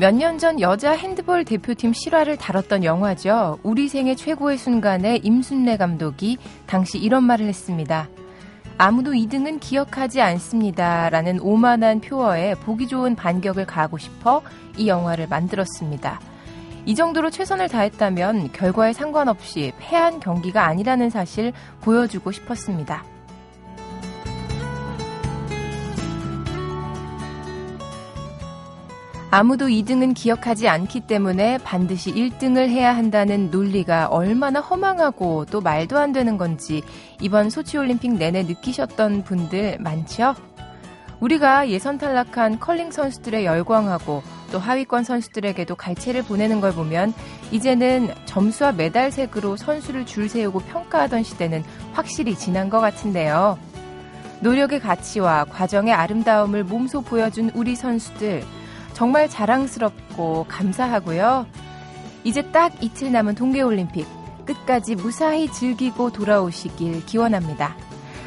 [0.00, 3.58] 몇 년 전 여자 핸드볼 대표팀 실화를 다뤘던 영화죠.
[3.62, 8.08] 우리 생애 최고의 순간에 임순례 감독이 당시 이런 말을 했습니다.
[8.78, 11.10] 아무도 2등은 기억하지 않습니다.
[11.10, 14.40] 라는 오만한 표어에 보기 좋은 반격을 가하고 싶어
[14.78, 16.18] 이 영화를 만들었습니다.
[16.86, 23.04] 이 정도로 최선을 다했다면 결과에 상관없이 패한 경기가 아니라는 사실 보여주고 싶었습니다.
[29.32, 36.10] 아무도 2등은 기억하지 않기 때문에 반드시 1등을 해야 한다는 논리가 얼마나 허망하고 또 말도 안
[36.10, 36.82] 되는 건지
[37.20, 40.34] 이번 소치올림픽 내내 느끼셨던 분들 많죠?
[41.20, 47.14] 우리가 예선 탈락한 컬링 선수들의 열광하고 또 하위권 선수들에게도 갈채를 보내는 걸 보면
[47.52, 53.58] 이제는 점수와 메달 색으로 선수를 줄 세우고 평가하던 시대는 확실히 지난 것 같은데요.
[54.40, 58.42] 노력의 가치와 과정의 아름다움을 몸소 보여준 우리 선수들.
[58.92, 61.46] 정말 자랑스럽고 감사하고요.
[62.24, 64.06] 이제 딱 이틀 남은 동계올림픽
[64.44, 67.76] 끝까지 무사히 즐기고 돌아오시길 기원합니다.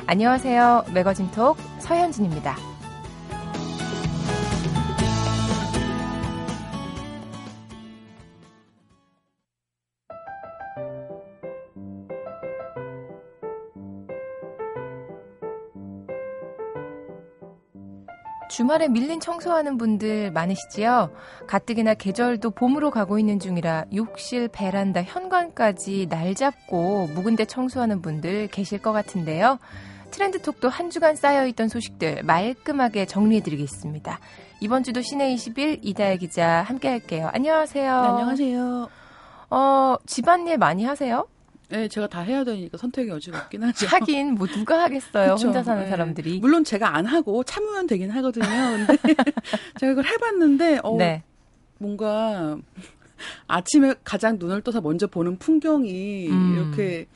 [0.08, 0.86] 안녕하세요.
[0.94, 2.72] 매거진톡 서현진입니다.
[18.53, 21.09] 주말에 밀린 청소하는 분들 많으시지요?
[21.47, 28.49] 가뜩이나 계절도 봄으로 가고 있는 중이라 욕실, 베란다, 현관까지 날 잡고 묵은 데 청소하는 분들
[28.49, 29.57] 계실 것 같은데요.
[30.11, 34.19] 트렌드톡도 한 주간 쌓여있던 소식들 말끔하게 정리해드리겠습니다.
[34.59, 37.31] 이번 주도 시내 21 이다혜 기자 함께 할게요.
[37.33, 38.01] 안녕하세요.
[38.01, 38.89] 네, 안녕하세요.
[39.49, 41.28] 어, 집안일 많이 하세요?
[41.73, 43.88] 네, 제가 다 해야 되니까 선택의 여지가 없긴 하죠.
[43.88, 45.34] 하긴 뭐 누가 하겠어요.
[45.34, 45.47] 그쵸?
[45.47, 45.89] 혼자 사는 네.
[45.89, 46.39] 사람들이.
[46.39, 48.45] 물론 제가 안 하고 참으면 되긴 하거든요.
[48.45, 48.95] 근데
[49.79, 51.23] 제가 그걸 해봤는데 어, 네.
[51.79, 52.59] 뭔가
[53.47, 56.53] 아침에 가장 눈을 떠서 먼저 보는 풍경이 음.
[56.56, 57.07] 이렇게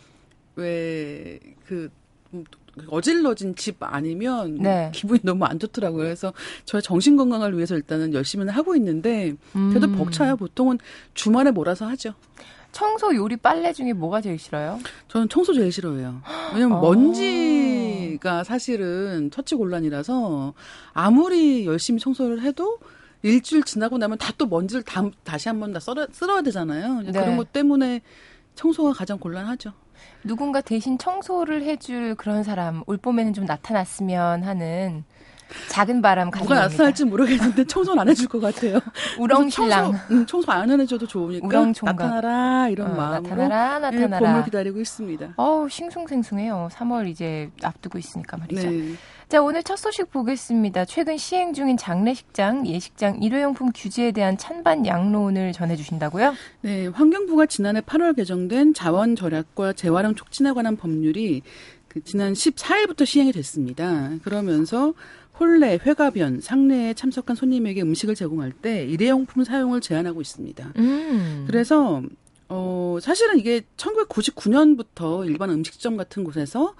[0.56, 1.92] 왜그
[2.34, 2.44] 음,
[2.88, 4.90] 어질러진 집 아니면 네.
[4.92, 6.02] 기분이 너무 안 좋더라고요.
[6.02, 6.34] 그래서
[6.66, 9.96] 저의 정신 건강을 위해서 일단은 열심히는 하고 있는데 그래도 음.
[9.98, 10.36] 벅차요.
[10.36, 10.80] 보통은
[11.14, 12.16] 주말에 몰아서 하죠.
[12.72, 14.80] 청소, 요리, 빨래 중에 뭐가 제일 싫어요?
[15.08, 16.22] 저는 청소 제일 싫어해요.
[16.54, 16.82] 왜냐면 어.
[16.82, 20.54] 먼지가 사실은 처치 곤란이라서
[20.94, 22.78] 아무리 열심히 청소를 해도
[23.24, 27.02] 일주일 지나고 나면 다 또 먼지를 다, 다시 한 번 다 썰어, 쓸어야 되잖아요.
[27.02, 27.12] 네.
[27.12, 28.02] 그런 것 때문에
[28.54, 29.74] 청소가 가장 곤란하죠.
[30.24, 35.04] 누군가 대신 청소를 해줄 그런 사람 올 봄에는 좀 나타났으면 하는
[35.70, 38.80] 작은 바람 가지고 누가 나타날지 모르겠는데 청소는 안 해줄 것 같아요.
[39.20, 39.84] 우렁신랑.
[39.92, 41.96] 청소, 응, 청소 안 해줘도 좋으니까 우렁총각.
[41.96, 44.20] 나타나라 이런 어, 마음으로 나타나라 나타나라.
[44.20, 45.34] 봄을 기다리고 있습니다.
[45.38, 46.70] 어우 싱숭생숭해요.
[46.72, 48.70] 3월 이제 앞두고 있으니까 말이죠.
[48.70, 48.94] 네.
[49.30, 50.86] 자 오늘 첫 소식 보겠습니다.
[50.86, 56.34] 최근 시행 중인 장례식장, 예식장, 일회용품 규제에 대한 찬반 양론을 전해주신다고요?
[56.62, 61.42] 네, 환경부가 지난해 8월 개정된 자원 절약과 재활용 촉진에 관한 법률이
[61.98, 64.12] 그 지난 14일부터 시행이 됐습니다.
[64.24, 64.94] 그러면서
[65.40, 70.74] 혼례, 회가변, 상례에 참석한 손님에게 음식을 제공할 때 일회용품 사용을 제한하고 있습니다.
[70.78, 71.44] 음.
[71.48, 72.02] 그래서
[72.50, 76.76] 어 사실은 이게 1999년부터 일반 음식점 같은 곳에서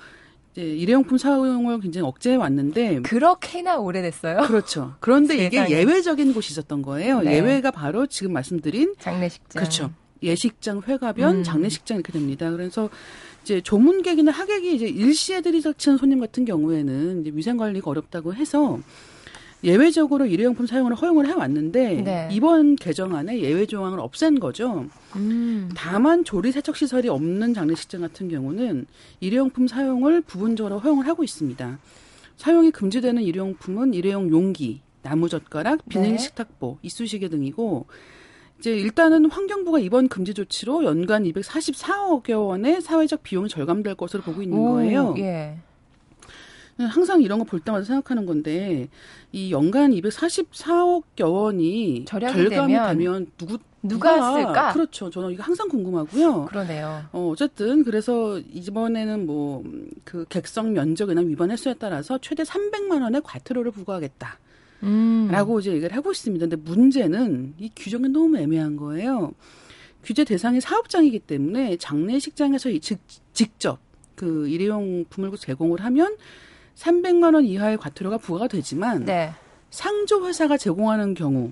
[0.54, 4.48] 이제 일회용품 사용을 굉장히 억제해 왔는데 그렇게나 오래됐어요?
[4.48, 4.96] 그렇죠.
[5.00, 7.22] 그런데 이게 예외적인 곳이 있었던 거예요.
[7.22, 7.36] 네.
[7.36, 9.60] 예외가 바로 지금 말씀드린 장례식장.
[9.60, 9.92] 그렇죠.
[10.22, 11.44] 예식장, 회가변, 음.
[11.44, 12.52] 장례식장 이렇게 됩니다.
[12.52, 12.90] 그래서
[13.44, 18.80] 이제 조문객이나 하객이 이제 일시에 들이닥치는 손님 같은 경우에는 이제 위생 관리가 어렵다고 해서
[19.64, 22.30] 예외적으로 일회용품 사용을 허용을 해왔는데 네.
[22.32, 24.86] 이번 개정안에 예외 조항을 없앤 거죠.
[25.16, 25.70] 음.
[25.76, 28.86] 다만 조리 세척 시설이 없는 장례식장 같은 경우는
[29.20, 31.80] 일회용품 사용을 부분적으로 허용을 하고 있습니다.
[32.38, 36.18] 사용이 금지되는 일회용품은 일회용 용기, 나무젓가락, 비닐 네.
[36.18, 37.88] 식탁보, 이쑤시개 등이고
[38.60, 44.58] 이제 일단은 환경부가 이번 금지 조치로 연간 244억 원의 사회적 비용이 절감될 것으로 보고 있는
[44.58, 45.14] 오, 거예요.
[45.20, 45.58] 예.
[46.80, 48.88] 항상 이런 거 볼 때마다 생각하는 건데
[49.32, 54.74] 이 연간 244억여 원이 절감이 되면, 되면 누구 누가 쓸까?
[54.74, 55.10] 그렇죠.
[55.10, 56.46] 저는 이거 항상 궁금하고요.
[56.46, 57.04] 그러네요.
[57.14, 59.64] 어, 어쨌든 그래서 이번에는 뭐
[60.04, 64.38] 그 객석 면적이나 위반 횟수에 따라서 최대 300만 원의 과태료를 부과하겠다.
[64.84, 65.28] 음.
[65.32, 66.48] 라고 이제 얘기를 하고 있습니다.
[66.48, 69.34] 근데 문제는 이 규정이 너무 애매한 거예요.
[70.04, 73.00] 규제 대상이 사업장이기 때문에 장례식장에서 직,
[73.34, 73.80] 직접
[74.16, 76.16] 그 일회용품을 제공을 하면
[76.76, 79.32] 300만 원 이하의 과태료가 부과가 되지만 네.
[79.70, 81.52] 상조 회사가 제공하는 경우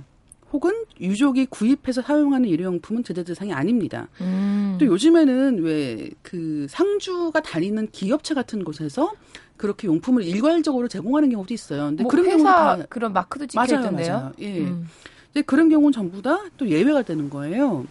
[0.56, 0.72] 혹은
[1.02, 4.08] 유족이 구입해서 사용하는 일회용품은 제재 대상이 아닙니다.
[4.22, 4.78] 음.
[4.80, 9.12] 또 요즘에는 왜 그 상주가 다니는 기업체 같은 곳에서
[9.58, 11.88] 그렇게 용품을 일괄적으로 제공하는 경우도 있어요.
[11.88, 14.32] 근데 뭐 그런 경우는 다 그런 마크도 찍혀 있던데요.
[14.40, 14.60] 예.
[14.62, 14.88] 음.
[15.34, 17.86] 근데 그런 경우는 전부 다 또 예외가 되는 거예요.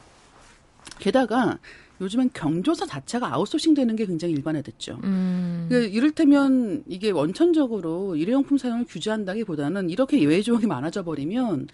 [0.99, 1.58] 게다가
[2.00, 4.99] 요즘엔 경조사 자체가 아웃소싱 되는 게 굉장히 일반화됐죠.
[5.05, 5.67] 음.
[5.69, 11.69] 그 이를테면 이게 원천적으로 일회용품 사용을 규제한다기보다는 이렇게 예외 조항이 많아져 버리면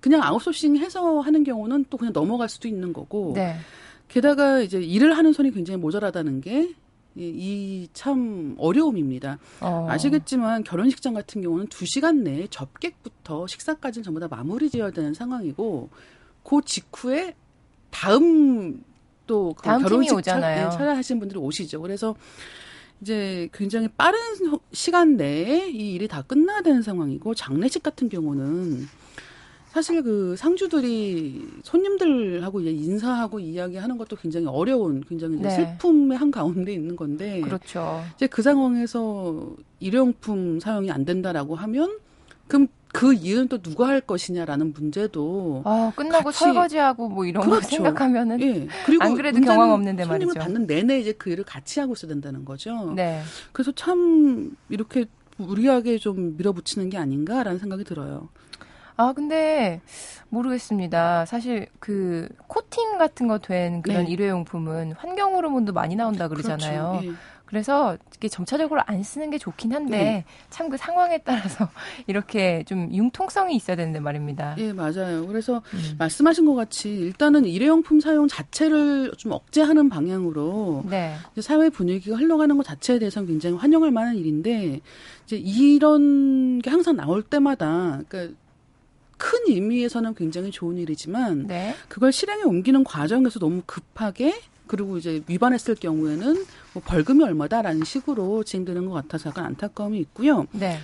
[0.00, 3.32] 그냥 아웃소싱 해서 하는 경우는 또 그냥 넘어갈 수도 있는 거고.
[3.34, 3.56] 네.
[4.08, 6.74] 게다가 이제 일을 하는 손이 굉장히 모자라다는 게
[7.14, 9.38] 이참 어려움입니다.
[9.60, 9.86] 어.
[9.90, 15.90] 아시겠지만 결혼식장 같은 경우는 두 시간 내에 접객부터 식사까지는 전부 다 마무리 지어야 되는 상황이고
[16.42, 17.34] 그 직후에
[17.90, 18.82] 다음
[19.26, 20.70] 또 그 다음 팀이 결혼식 오잖아요.
[20.70, 21.82] 차, 하신 분들이 오시죠.
[21.82, 22.14] 그래서
[23.02, 24.18] 이제 굉장히 빠른
[24.50, 28.88] 호- 시간 내에 이 일이 다 끝나야 되는 상황이고 장례식 같은 경우는
[29.72, 35.50] 사실 그 상주들이 손님들하고 이제 인사하고 이야기하는 것도 굉장히 어려운 굉장히 네.
[35.50, 38.02] 슬픔의 한 가운데 있는 건데 그렇죠.
[38.16, 39.50] 이제 그 상황에서
[39.80, 41.98] 일회용품 사용이 안 된다라고 하면
[42.48, 47.50] 그럼 그 일은 또 누가 할 것이냐라는 문제도 아, 끝나고 같이- 설거지하고 뭐 이런 거
[47.56, 47.68] 그렇죠.
[47.68, 50.40] 생각하면은 예 그리고 안 그래도 경험 없는데 손님을 말이죠.
[50.40, 52.94] 받는 내내 이제 그 일을 같이 하고 있어야 된다는 거죠.
[52.96, 53.20] 네.
[53.52, 55.04] 그래서 참 이렇게
[55.36, 58.30] 무리하게 좀 밀어붙이는 게 아닌가라는 생각이 들어요.
[59.00, 59.80] 아, 근데
[60.28, 61.24] 모르겠습니다.
[61.24, 64.10] 사실 그 코팅 같은 거 된 그런 네.
[64.10, 66.98] 일회용품은 환경 호르몬도 많이 나온다 그러잖아요.
[67.00, 67.06] 그렇죠.
[67.06, 67.12] 예.
[67.46, 70.24] 그래서 이게 점차적으로 안 쓰는 게 좋긴 한데 네.
[70.50, 71.68] 참그 상황에 따라서
[72.08, 74.56] 이렇게 좀 융통성이 있어야 되는데 말입니다.
[74.58, 75.24] 예, 맞아요.
[75.28, 75.94] 그래서 음.
[75.98, 81.14] 말씀하신 것 같이 일단은 일회용품 사용 자체를 좀 억제하는 방향으로 네.
[81.40, 84.80] 사회 분위기가 흘러가는 것 자체에 대해서는 굉장히 환영할 만한 일인데
[85.24, 88.34] 이제 이런 게 항상 나올 때마다 그러니까
[89.18, 91.74] 큰 의미에서는 굉장히 좋은 일이지만 네.
[91.88, 96.44] 그걸 실행에 옮기는 과정에서 너무 급하게 그리고 이제 위반했을 경우에는
[96.74, 100.46] 뭐 벌금이 얼마다라는 식으로 진행되는 것 같아서 약간 안타까움이 있고요.
[100.52, 100.78] 네.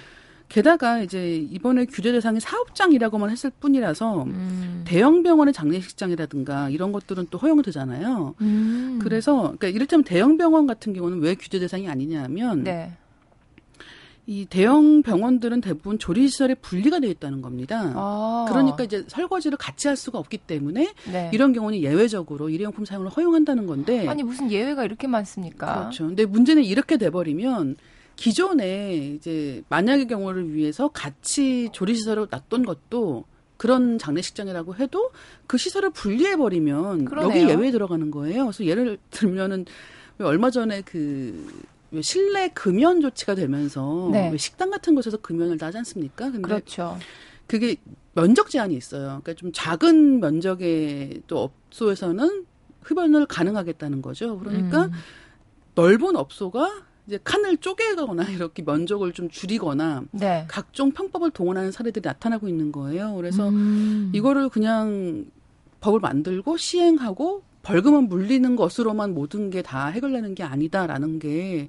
[0.49, 4.85] 게다가 이제 이번에 규제 대상이 사업장이라고만 했을 뿐이라서 음.
[4.87, 8.35] 대형 병원의 장례식장이라든가 이런 것들은 또 허용되잖아요.
[8.41, 8.99] 음.
[9.03, 12.93] 그래서 그러니까 이를테면 대형 병원 같은 경우는 왜 규제 대상이 아니냐면 네.
[14.26, 17.93] 이 대형 병원들은 대부분 조리 시설에 분리가 되어 있다는 겁니다.
[17.94, 18.47] 아.
[18.49, 21.31] 그러니까 이제 설거지를 같이 할 수가 없기 때문에 네.
[21.35, 25.81] 이런 경우는 예외적으로 일회용품 사용을 허용한다는 건데 아니 무슨 예외가 이렇게 많습니까?
[25.81, 26.06] 그렇죠.
[26.06, 27.76] 근데 문제는 이렇게 돼 버리면
[28.17, 33.25] 기존에 이제 만약의 경우를 위해서 같이 조리 시설을 놨던 것도
[33.56, 35.11] 그런 장례식장이라고 해도
[35.47, 37.09] 그 시설을 분리해 버리면.
[37.23, 38.44] 여기 예외에 들어가는 거예요.
[38.44, 39.67] 그래서 예를 들면은
[40.19, 41.43] 왜 얼마 전에 그왜
[42.02, 44.31] 실내 금연 조치가 되면서 네.
[44.31, 46.26] 왜 식당 같은 곳에서 금연을 다 하지 않습니까?
[46.31, 46.99] 근데 그렇죠.
[47.46, 47.76] 그게
[48.14, 49.20] 면적 제한이 있어요.
[49.23, 52.46] 그러니까 좀 작은 면적의 또 업소에서는
[52.82, 54.38] 흡연을 가능하겠다는 거죠.
[54.38, 54.91] 그러니까 음.
[55.75, 60.44] 넓은 업소가 이제 칸을 쪼개거나 이렇게 면적을 좀 줄이거나 네.
[60.49, 63.14] 각종 편법을 동원하는 사례들이 나타나고 있는 거예요.
[63.14, 64.11] 그래서 음.
[64.14, 65.26] 이거를 그냥
[65.81, 71.69] 법을 만들고 시행하고 벌금은 물리는 것으로만 모든 게 다 해결되는 게 아니다라는 게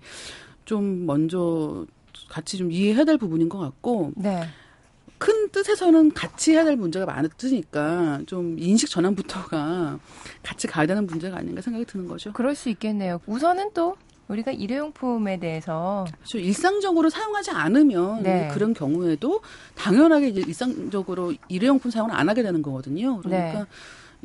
[0.66, 1.86] 좀 먼저
[2.28, 4.44] 같이 좀 이해해야 될 부분인 것 같고 네.
[5.20, 10.00] 큰 뜻에서는 같이 해야 될 문제가 많으니까 좀 인식 전환부터가
[10.42, 12.34] 같이 가야 되는 문제가 아닌가 생각이 드는 거죠.
[12.34, 13.22] 그럴 수 있겠네요.
[13.28, 13.96] 우선은 또
[14.28, 16.40] 우리가 일회용품에 대해서 그렇죠.
[16.40, 18.50] 일상적으로 사용하지 않으면 네.
[18.52, 19.42] 그런 경우에도
[19.76, 23.20] 당연하게 이제 일상적으로 일회용품 사용을 안 하게 되는 거거든요.
[23.22, 23.68] 그러니까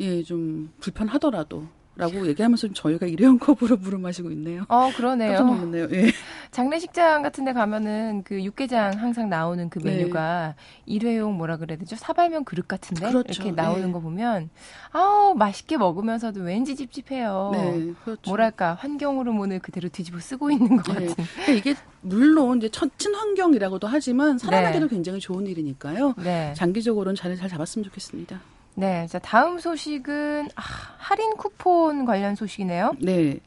[0.01, 1.65] 예, 좀 불편하더라도
[1.97, 4.65] 라고 얘기하면서 좀 저희가 일회용 컵으로 물을 마시고 있네요.
[4.69, 5.41] 어 그러네요.
[5.45, 5.89] 놀랐네요.
[5.93, 6.11] 예.
[6.51, 9.97] 장례식장 같은 데 가면은 그 육개장 항상 나오는 그 네.
[9.97, 10.55] 메뉴가
[10.87, 11.97] 일회용 뭐라 그래야 되죠?
[11.97, 13.31] 사발면 그릇 같은데 그렇죠.
[13.31, 13.93] 이렇게 나오는 네.
[13.93, 14.49] 거 보면
[14.93, 17.51] 아우 맛있게 먹으면서도 왠지 찝찝해요.
[17.53, 18.31] 네, 그렇죠.
[18.31, 21.07] 뭐랄까 환경 호르몬을 그대로 뒤집어 쓰고 있는 것 네.
[21.07, 21.25] 같은.
[21.35, 24.95] 그러니까 이게 물론 이제 첫 친환경이라고도 하지만 사람에게도 네.
[24.95, 26.15] 굉장히 좋은 일이니까요.
[26.17, 26.55] 네.
[26.57, 28.41] 장기적으로는 자리 잘 잡았으면 좋겠습니다.
[28.81, 29.07] 네.
[29.09, 30.63] 자, 다음 소식은 아,
[30.97, 32.97] 할인 쿠폰 관련 소식이네요.
[32.99, 33.39] 네.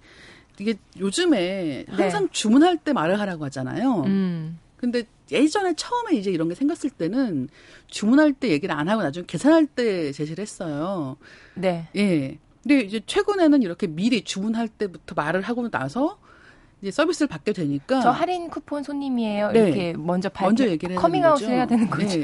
[0.59, 1.85] 이게 요즘에 네.
[1.89, 4.03] 항상 주문할 때 말을 하라고 하잖아요.
[4.05, 4.59] 음.
[4.77, 7.49] 근데 예전에 처음에 이제 이런 게 생겼을 때는
[7.87, 11.17] 주문할 때 얘기를 안 하고 나중에 계산할 때 제시를 했어요.
[11.55, 11.87] 네.
[11.95, 12.37] 예.
[12.61, 16.19] 근데 이제 최근에는 이렇게 미리 주문할 때부터 말을 하고 나서
[16.83, 19.51] 이제 서비스를 받게 되니까 저 할인 쿠폰 손님이에요.
[19.53, 19.59] 네.
[19.59, 21.53] 이렇게 먼저 발표, 먼저 얘기를 해야 되는 커밍아웃을 거죠.
[21.53, 22.05] 해야 되는 거죠.
[22.05, 22.21] 네.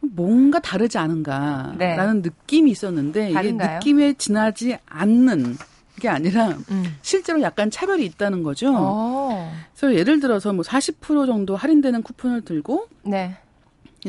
[0.00, 3.68] 뭔가 다르지 않은가라는 느낌이 있었는데 다른가요?
[3.68, 5.58] 이게 느낌에 지나지 않는
[6.00, 6.96] 게 아니라 음.
[7.02, 8.72] 실제로 약간 차별이 있다는 거죠.
[8.74, 9.52] 어.
[9.76, 13.36] 그래서 예를 들어서 뭐 40% 정도 할인되는 쿠폰을 들고 네.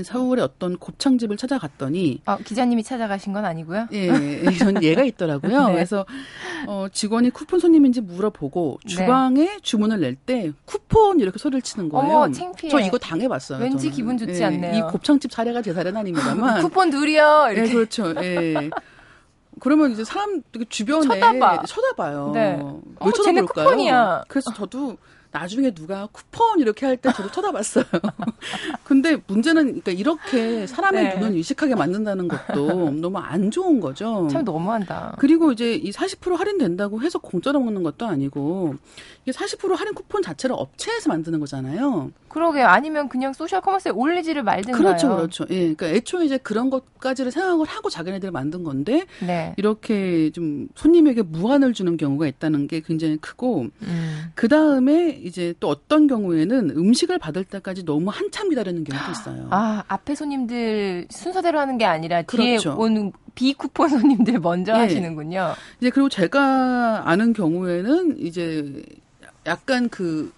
[0.03, 3.87] 서울의 어떤 곱창집을 찾아갔더니 어, 기자님이 찾아가신 건 아니고요.
[3.93, 5.67] 예, 전 얘가 있더라고요.
[5.67, 5.73] 네.
[5.73, 6.05] 그래서
[6.67, 8.89] 어, 직원이 쿠폰 손님인지 물어보고 네.
[8.95, 9.59] 주방에 네.
[9.61, 12.15] 주문을 낼 때 쿠폰 이렇게 소리를 치는 거예요.
[12.17, 12.69] 어머, 창피해.
[12.69, 13.59] 저 이거 당해봤어요.
[13.63, 13.95] 왠지 저는.
[13.95, 14.77] 기분 좋지 예, 않네요.
[14.77, 17.47] 이 곱창집 사례가 제 사례는 아닙니다만 쿠폰 둘이요.
[17.49, 17.69] 예, 이렇게.
[17.69, 18.13] 예, 그렇죠.
[18.23, 18.69] 예.
[19.59, 21.63] 그러면 이제 사람 주변에 쳐다봐.
[21.65, 22.31] 쳐다봐요.
[22.33, 22.55] 네.
[22.57, 22.61] 왜
[22.99, 23.65] 어머, 쳐다볼까요?
[23.65, 24.23] 쿠폰이야.
[24.27, 24.97] 그래서 저도
[25.31, 27.85] 나중에 누가 쿠폰 이렇게 할 때 저도 쳐다봤어요.
[28.83, 31.15] 근데 문제는 그러니까 이렇게 사람의 네.
[31.15, 34.27] 눈을 의식하게 만든다는 것도 너무 안 좋은 거죠.
[34.31, 35.15] 참 너무한다.
[35.19, 38.75] 그리고 이제 이 40% 할인된다고 해서 공짜로 먹는 것도 아니고
[39.23, 42.11] 이게 40% 할인 쿠폰 자체를 업체에서 만드는 거잖아요.
[42.29, 44.81] 그러게 아니면 그냥 소셜 커머스에 올리지를 말든가요.
[44.81, 45.45] 그렇죠, 그렇죠.
[45.49, 49.53] 예, 그러니까 애초에 이제 그런 것까지를 생각을 하고 자기네들이 만든 건데 네.
[49.57, 54.31] 이렇게 좀 손님에게 무안을 주는 경우가 있다는 게 굉장히 크고 음.
[54.35, 59.47] 그 다음에 이제 또 어떤 경우에는 음식을 받을 때까지 너무 한참 기다리는 경우도 있어요.
[59.49, 62.75] 아 앞에 손님들 순서대로 하는 게 아니라 뒤에 그렇죠.
[62.77, 64.79] 온 비쿠폰 손님들 먼저 예.
[64.79, 65.53] 하시는군요.
[65.79, 68.83] 이제 그리고 제가 아는 경우에는 이제
[69.45, 70.31] 약간 그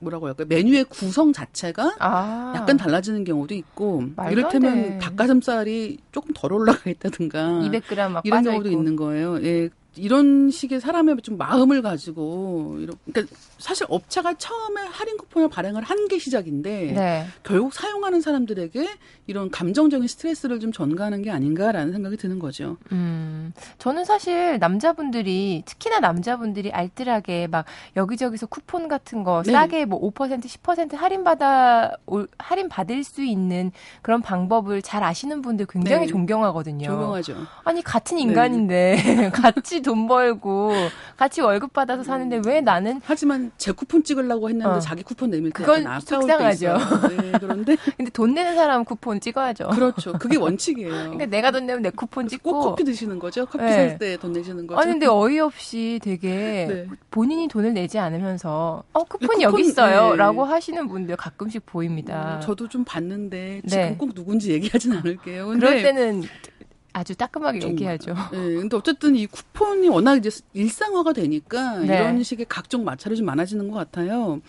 [0.00, 2.52] 뭐라고 할까 메뉴의 구성 자체가 아.
[2.56, 8.78] 약간 달라지는 경우도 있고 이를테면 닭가슴살이 조금 덜 올라가 있다든가 200g 막 이런 경우도 있고.
[8.78, 9.42] 있는 거예요.
[9.42, 9.68] 예.
[9.98, 15.98] 이런 식의 사람의 좀 마음을 가지고 이런 그러니까 사실 업체가 처음에 할인 쿠폰을 발행을 한
[16.08, 17.26] 게 시작인데 네.
[17.42, 18.88] 결국 사용하는 사람들에게
[19.26, 22.78] 이런 감정적인 스트레스를 좀 전가하는 게 아닌가라는 생각이 드는 거죠.
[22.92, 29.52] 음, 저는 사실 남자분들이 특히나 남자분들이 알뜰하게 막 여기저기서 쿠폰 같은 거 네.
[29.52, 31.92] 싸게 뭐 5% 10% 할인 받아
[32.38, 36.12] 할인 받을 수 있는 그런 방법을 잘 아시는 분들 굉장히 네.
[36.12, 36.86] 존경하거든요.
[36.86, 37.36] 존경하죠.
[37.64, 39.28] 아니 같은 인간인데 네.
[39.30, 40.70] 같이 돈 벌고
[41.16, 44.80] 같이 월급 받아서 사는데 왜 나는 하지만 제 쿠폰 찍으려고 했는데 어.
[44.80, 46.76] 자기 쿠폰 내밀 때 그건 속상하죠.
[47.08, 49.68] 네, 그런데 근데 돈 내는 사람 쿠폰 찍어야죠.
[49.68, 50.12] 그렇죠.
[50.12, 50.90] 그게 원칙이에요.
[50.90, 53.46] 그러니까 내가 돈 내면 내 쿠폰 찍고 꼭 커피 드시는 거죠.
[53.46, 53.72] 커피 네.
[53.72, 54.78] 살때 돈 내시는 거죠.
[54.78, 56.86] 아니 근데 어이없이 되게 네.
[57.10, 60.52] 본인이 돈을 내지 않으면서 어 쿠폰, 쿠폰 여기 있어요라고 네.
[60.52, 62.36] 하시는 분들 가끔씩 보입니다.
[62.36, 63.96] 음, 저도 좀 봤는데 지금 네.
[63.96, 65.46] 꼭 누군지 얘기하진 않을게요.
[65.48, 66.24] 그럴 때는
[66.92, 68.14] 아주 따끔하게 좀, 얘기하죠.
[68.32, 71.86] 네, 근데 어쨌든 이 쿠폰이 워낙 이제 일상화가 되니까 네.
[71.86, 74.40] 이런 식의 각종 마찰이 좀 많아지는 것 같아요.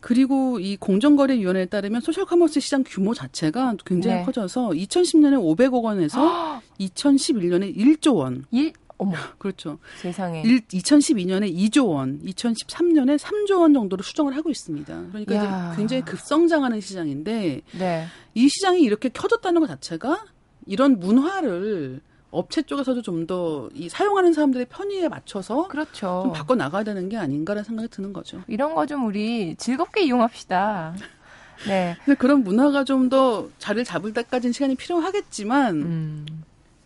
[0.00, 4.24] 그리고 이 공정거래위원회에 따르면 소셜커머스 시장 규모 자체가 굉장히 네.
[4.24, 8.44] 커져서 2010년에 500억 원에서 2011년에 1조 원.
[8.50, 9.14] 1 어머.
[9.38, 9.78] 그렇죠.
[10.00, 10.42] 세상에.
[10.42, 15.04] 1, 2012년에 2조 원, 2013년에 3조 원 정도로 추정을 하고 있습니다.
[15.12, 18.06] 그러니까 굉장히 급성장하는 시장인데 네.
[18.34, 20.24] 이 시장이 이렇게 커졌다는 것 자체가
[20.66, 26.22] 이런 문화를 업체 쪽에서도 좀 더 이 사용하는 사람들의 편의에 맞춰서 그렇죠.
[26.24, 28.42] 좀 바꿔 나가야 되는 게 아닌가라는 생각이 드는 거죠.
[28.48, 30.94] 이런 거 좀 우리 즐겁게 이용합시다.
[31.66, 31.96] 네.
[32.04, 36.26] 근데 그런 문화가 좀 더 자리를 잡을 때까지는 시간이 필요하겠지만 음.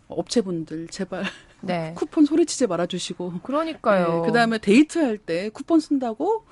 [0.07, 1.23] 업체분들 제발
[1.61, 1.93] 네.
[1.97, 3.39] 쿠폰 소리치지 말아주시고.
[3.43, 4.21] 그러니까요.
[4.21, 6.45] 네, 그 다음에 데이트할 때 쿠폰 쓴다고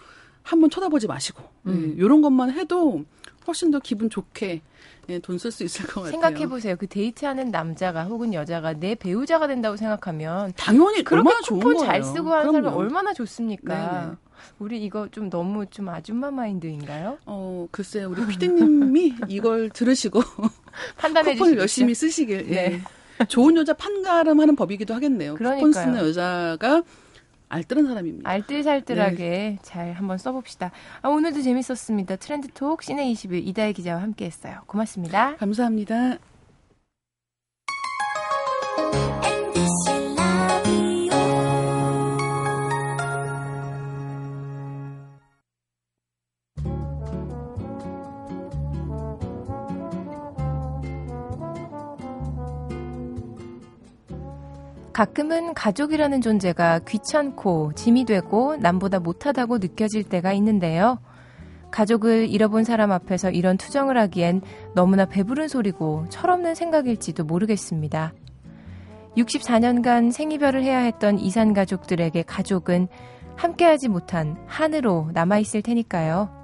[0.44, 1.44] 한번 쳐다보지 마시고.
[1.68, 1.72] 음.
[1.96, 3.04] 네, 이런 것만 해도
[3.48, 4.62] 훨씬 더 기분 좋게
[5.10, 6.12] 예, 돈 쓸 수 있을 것 같아요.
[6.12, 6.76] 생각해 보세요.
[6.78, 12.52] 그 데이트하는 남자가 혹은 여자가 내 배우자가 된다고 생각하면 당연히 그렇게 쿠폰 잘 쓰고 하는
[12.54, 13.76] 사람이 얼마나 좋습니까?
[14.02, 14.16] 네네.
[14.60, 17.18] 우리 이거 좀 너무 좀 아줌마 마인드인가요?
[17.26, 20.22] 어, 글쎄 우리 피디님이 이걸 들으시고
[20.98, 22.46] 판단해 주시고 열심히 쓰시길.
[22.50, 22.54] 예.
[22.54, 22.82] 네.
[23.28, 25.36] 좋은 여자 판가름하는 법이기도 하겠네요.
[25.36, 25.66] 그러니까요.
[25.66, 26.84] 쿠폰 쓰는 여자가
[27.50, 28.30] 알뜰한 사람입니다.
[28.30, 29.58] 알뜰살뜰하게 네.
[29.64, 30.72] 잘 한번 써봅시다.
[31.02, 32.16] 아, 오늘도 재밌었습니다.
[32.18, 34.62] 트렌드톡 시내 21 이다혜 기자와 함께했어요.
[34.68, 35.36] 고맙습니다.
[35.38, 36.20] 감사합니다.
[55.00, 61.00] 가끔은 가족이라는 존재가 귀찮고 짐이 되고 남보다 못하다고 느껴질 때가 있는데요.
[61.72, 64.42] 가족을 잃어본 사람 앞에서 이런 투정을 하기엔
[64.76, 68.12] 너무나 배부른 소리고 철없는 생각일지도 모르겠습니다.
[69.16, 72.90] 64년간 생이별을 해야 했던 이산 가족들에게 가족은
[73.38, 76.39] 함께하지 못한 한으로 남아있을 테니까요.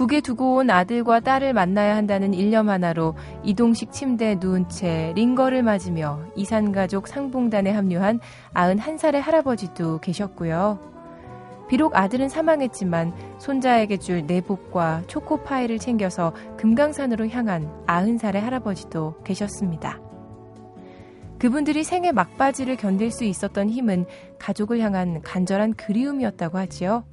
[0.00, 6.20] 북에 두고 온 아들과 딸을 만나야 한다는 일념 하나로 이동식 침대에 누운 채 링거를 맞으며
[6.36, 8.20] 이산가족 상봉단에 합류한
[8.54, 10.78] 91살의 할아버지도 계셨고요.
[11.68, 20.00] 비록 아들은 사망했지만 손자에게 줄 내복과 초코파이를 챙겨서 금강산으로 향한 90살의 할아버지도 계셨습니다.
[21.38, 24.06] 그분들이 생의 막바지를 견딜 수 있었던 힘은
[24.38, 27.04] 가족을 향한 간절한 그리움이었다고 하지요.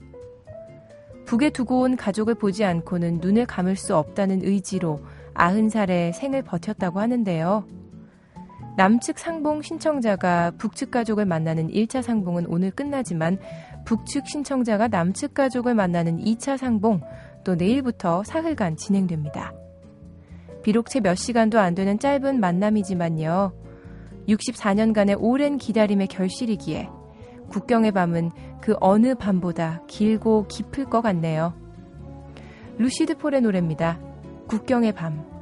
[1.28, 5.02] 북에 두고 온 가족을 보지 않고는 눈을 감을 수 없다는 의지로
[5.34, 7.66] 아흔 살에 생을 버텼다고 하는데요.
[8.78, 13.40] 남측 상봉 신청자가 북측 가족을 만나는 1차 상봉은 오늘 끝나지만
[13.86, 17.02] 북측 신청자가 남측 가족을 만나는 2차 상봉
[17.44, 19.54] 또 내일부터 사흘간 진행됩니다.
[20.64, 23.52] 비록 채 몇 시간도 안 되는 짧은 만남이지만요.
[24.30, 26.90] 64년간의 오랜 기다림의 결실이기에
[27.50, 31.54] 국경의 밤은 그 어느 밤보다 길고 깊을 것 같네요.
[32.78, 34.00] 루시드 폴의 노래입니다.
[34.48, 35.38] 국경의 밤.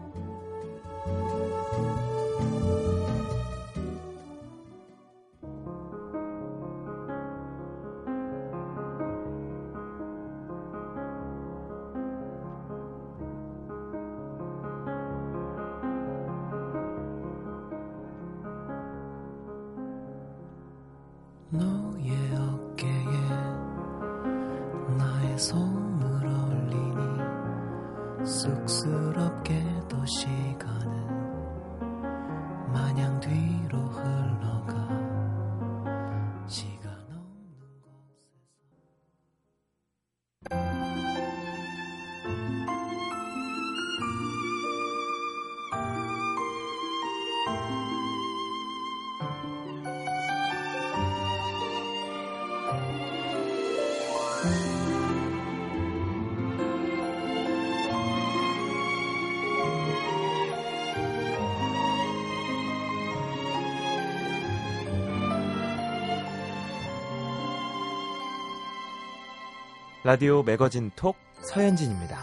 [70.05, 72.19] 라디오 매거진 톡 서현진입니다.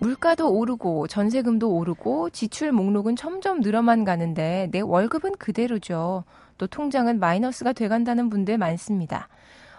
[0.00, 6.24] 물가도 오르고 전세금도 오르고 지출 목록은 점점 늘어만 가는데 내 월급은 그대로죠.
[6.58, 9.28] 또 통장은 마이너스가 돼간다는 분들 많습니다.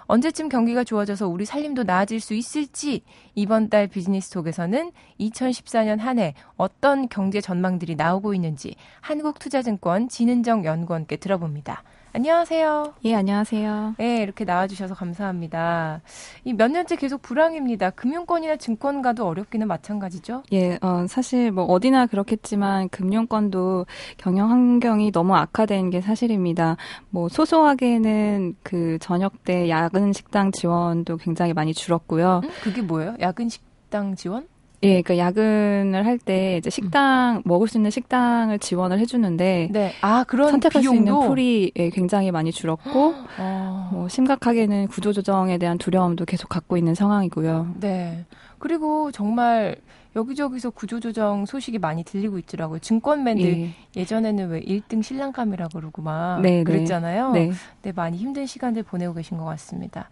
[0.07, 3.03] 언제쯤 경기가 좋아져서 우리 살림도 나아질 수 있을지
[3.35, 11.17] 이번 달 비즈니스 톡에서는 2014년 한 해 어떤 경제 전망들이 나오고 있는지 한국투자증권 진은정 연구원께
[11.17, 11.83] 들어봅니다.
[12.19, 12.93] 안녕하세요.
[13.03, 13.95] 예, 안녕하세요.
[13.97, 15.99] 네, 이렇게 나와주셔서 감사합니다.
[16.45, 17.89] 이 몇 년째 계속 불황입니다.
[17.89, 20.43] 금융권이나 증권가도 어렵기는 마찬가지죠?
[20.53, 26.77] 예, 어, 사실 뭐 어디나 그렇겠지만 금융권도 경영 환경이 너무 악화된 게 사실입니다.
[27.09, 32.39] 뭐 소소하게는 그 저녁 때 야근 식당 지원도 굉장히 많이 줄었고요.
[32.45, 32.49] 음?
[32.63, 33.17] 그게 뭐예요?
[33.19, 34.47] 야근 식당 지원?
[34.85, 37.41] 예, 그러니까 야근을 할 때 이제 식당 음.
[37.45, 40.95] 먹을 수 있는 식당을 지원을 해주는데, 네, 아 그런 선택할 비용도?
[40.95, 43.89] 수 있는 풀이 예, 굉장히 많이 줄었고, 어.
[43.91, 47.75] 뭐 심각하게는 구조조정에 대한 두려움도 계속 갖고 있는 상황이고요.
[47.79, 48.25] 네,
[48.59, 49.75] 그리고 정말
[50.15, 52.79] 여기저기서 구조조정 소식이 많이 들리고 있더라고요.
[52.79, 54.05] 증권맨들 예.
[54.05, 56.57] 전에는왜 1등 신랑감이라 그러고 막 네네.
[56.57, 56.63] 네.
[56.63, 57.31] 그랬잖아요.
[57.33, 57.51] 네.
[57.81, 60.07] 네, 많이 힘든 시간들 보내고 계신 것 같습니다.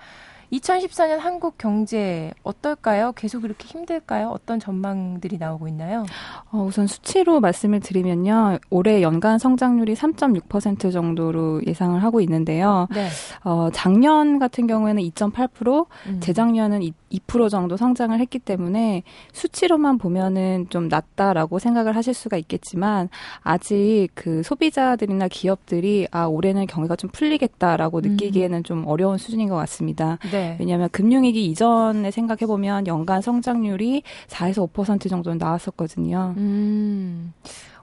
[0.53, 3.13] 2014년 한국 경제 어떨까요?
[3.13, 4.29] 계속 이렇게 힘들까요?
[4.29, 6.05] 어떤 전망들이 나오고 있나요?
[6.51, 8.59] 어, 우선 수치로 말씀을 드리면요.
[8.69, 12.87] 올해 연간 성장률이 3.6% 정도로 예상을 하고 있는데요.
[12.93, 13.07] 네.
[13.43, 16.19] 어, 작년 같은 경우에는 2.8%, 음.
[16.19, 23.09] 재작년은 2% 정도 성장을 했기 때문에 수치로만 보면은 좀 낮다라고 생각을 하실 수가 있겠지만
[23.41, 28.01] 아직 그 소비자들이나 기업들이 아 올해는 경기가 좀 풀리겠다라고 음.
[28.03, 30.17] 느끼기에는 좀 어려운 수준인 것 같습니다.
[30.43, 30.57] 네.
[30.59, 36.33] 왜냐하면 금융위기 이전에 생각해 보면 연간 성장률이 4에서 5% 정도는 나왔었거든요.
[36.37, 37.33] 음.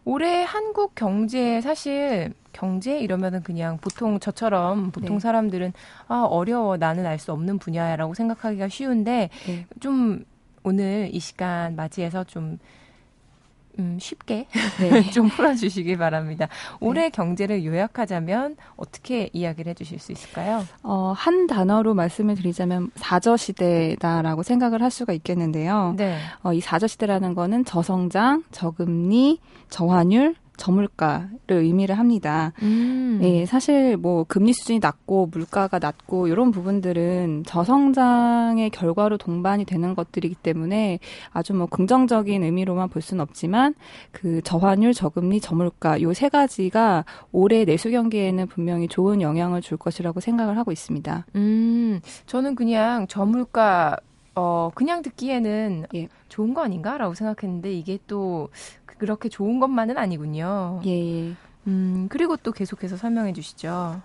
[0.04, 5.20] 올해 한국 경제 사실 경제 이러면은 그냥 보통 저처럼 보통 네.
[5.20, 5.72] 사람들은
[6.08, 9.66] 아 어려워 나는 알 수 없는 분야라고 생각하기가 쉬운데 네.
[9.78, 10.24] 좀
[10.62, 12.58] 오늘 이 시간 맞이해서 좀
[13.80, 14.46] 음, 쉽게
[14.78, 15.10] 네.
[15.10, 16.48] 좀 풀어주시기 바랍니다.
[16.80, 17.10] 올해 네.
[17.10, 20.66] 경제를 요약하자면 어떻게 이야기를 해주실 수 있을까요?
[20.82, 25.94] 어, 한 단어로 말씀을 드리자면 사저 시대다라고 생각을 할 수가 있겠는데요.
[25.96, 26.18] 네.
[26.42, 29.40] 어, 이 사저 시대라는 거는 저성장, 저금리,
[29.70, 32.52] 저환율, 저물가를 의미를 합니다.
[32.62, 33.18] 음.
[33.22, 40.36] 예, 사실 뭐 금리 수준이 낮고 물가가 낮고 이런 부분들은 저성장의 결과로 동반이 되는 것들이기
[40.36, 41.00] 때문에
[41.32, 43.74] 아주 뭐 긍정적인 의미로만 볼 수는 없지만
[44.12, 50.20] 그 저환율, 저금리, 저물가 요 세 가지가 올해 내수 경기에는 분명히 좋은 영향을 줄 것이라고
[50.20, 51.24] 생각을 하고 있습니다.
[51.34, 53.96] 음, 저는 그냥 저물가
[54.34, 56.08] 어, 그냥 듣기에는 예.
[56.28, 58.48] 좋은 거 아닌가라고 생각했는데 이게 또
[58.86, 60.80] 그렇게 좋은 것만은 아니군요.
[60.86, 61.34] 예.
[61.66, 64.00] 음, 그리고 또 계속해서 설명해 주시죠.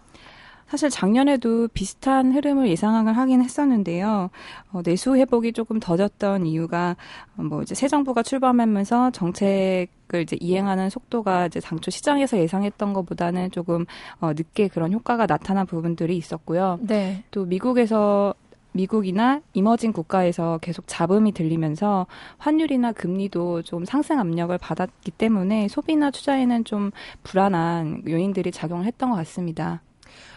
[0.67, 4.31] 사실 작년에도 비슷한 흐름을 예상을 하긴 했었는데요.
[4.71, 6.95] 어, 내수 회복이 조금 더뎠던 이유가
[7.37, 12.93] 어, 뭐 이제 새 정부가 출범하면서 정책 정책을 이제 이행하는 속도가 이제 당초 시장에서 예상했던
[12.93, 13.85] 것보다는 조금
[14.19, 16.79] 어, 늦게 그런 효과가 나타난 부분들이 있었고요.
[16.81, 17.23] 네.
[17.31, 18.33] 또 미국에서
[18.75, 22.07] 미국이나 이머징 국가에서 계속 잡음이 들리면서
[22.37, 26.91] 환율이나 금리도 좀 상승 압력을 받았기 때문에 소비나 투자에는 좀
[27.23, 29.81] 불안한 요인들이 작용을 했던 것 같습니다.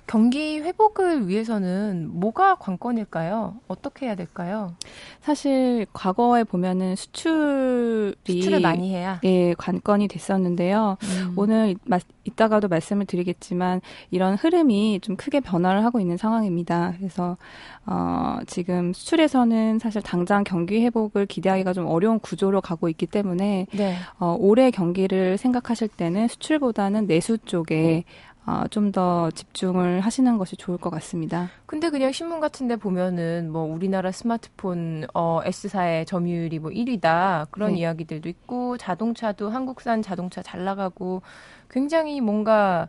[0.09, 3.57] 경기 회복을 위해서는 뭐가 관건일까요?
[3.69, 4.75] 어떻게 해야 될까요?
[5.21, 10.97] 사실 과거에 보면은 수출이 수출을 많이 해야 예, 관건이 됐었는데요.
[11.03, 11.35] 음.
[11.37, 11.77] 오늘
[12.25, 16.95] 이따가도 말씀을 드리겠지만 이런 흐름이 좀 크게 변화를 하고 있는 상황입니다.
[16.97, 17.37] 그래서
[17.85, 23.97] 어, 지금 수출에서는 사실 당장 경기 회복을 기대하기가 좀 어려운 구조로 가고 있기 때문에 네.
[24.19, 28.05] 어, 올해 경기를 생각하실 때는 수출보다는 내수 쪽에
[28.49, 31.51] 어, 좀 더 집중을 하시는 것이 좋을 것 같습니다.
[31.67, 37.81] 근데 그냥 신문 같은데 보면은 뭐 우리나라 스마트폰 어, S사의 점유율이 뭐 1위다 그런 네.
[37.81, 41.21] 이야기들도 있고 자동차도 한국산 자동차 잘 나가고
[41.69, 42.89] 굉장히 뭔가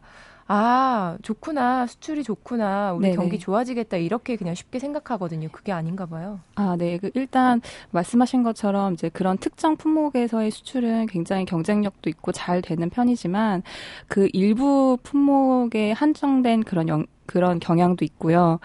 [0.52, 1.86] 아, 좋구나.
[1.86, 2.94] 수출이 좋구나.
[2.94, 3.16] 우리 네네.
[3.16, 3.98] 경기 좋아지겠다.
[3.98, 5.50] 이렇게 그냥 쉽게 생각하거든요.
[5.52, 6.40] 그게 아닌가 봐요.
[6.56, 6.98] 아, 네.
[6.98, 13.62] 그 일단 말씀하신 것처럼 이제 그런 특정 품목에서의 수출은 굉장히 경쟁력도 있고 잘 되는 편이지만
[14.08, 18.60] 그 일부 품목에 한정된 그런 영, 그런 경향도 있고요.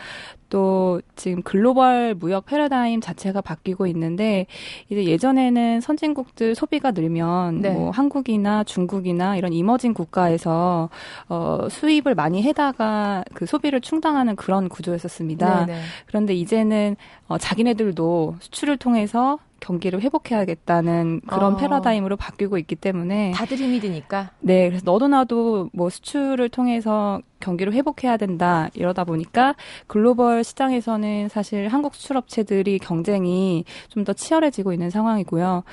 [0.49, 4.47] 또 지금 글로벌 무역 패러다임 자체가 바뀌고 있는데
[4.89, 7.71] 이제 예전에는 선진국들 소비가 늘면 네.
[7.71, 10.91] 뭐 한국이나 중국이나 이런 이머징 국가에서
[11.29, 15.67] 어 수입을 많이 해다가 그 소비를 충당하는 그런 구조였었습니다.
[15.67, 15.73] 네네.
[15.73, 15.83] 네.
[16.07, 16.97] 그런데 이제는
[17.29, 21.57] 어 자기네들도 수출을 통해서 경기를 회복해야겠다는 그런 어.
[21.57, 27.75] 패러다임으로 바뀌고 있기 때문에 다들 힘이 드니까 네 그래서 너도 나도 뭐 수출을 통해서 경기를
[27.75, 29.55] 회복해야 된다 이러다 보니까
[29.87, 35.65] 글로벌 시장에서는 사실 한국 수출업체들이 경쟁이 좀 더 치열해지고 있는 상황이고요.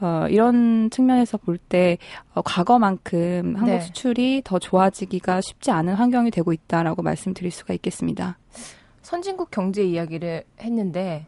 [0.00, 1.98] 어, 이런 측면에서 볼때
[2.34, 3.80] 어, 과거만큼 한국 네.
[3.80, 8.38] 수출이 더 좋아지기가 쉽지 않은 환경이 되고 있다라고 말씀드릴 수가 있겠습니다.
[9.02, 11.26] 선진국 경제 이야기를 했는데